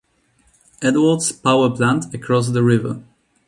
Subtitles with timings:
[0.81, 3.03] Edwards Power Plant across the river.